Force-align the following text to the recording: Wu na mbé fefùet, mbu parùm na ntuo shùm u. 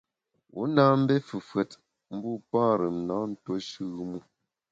Wu 0.53 0.63
na 0.75 0.83
mbé 1.01 1.15
fefùet, 1.27 1.71
mbu 2.15 2.31
parùm 2.49 2.97
na 3.07 3.15
ntuo 3.31 3.55
shùm 3.69 4.11
u. 4.17 4.19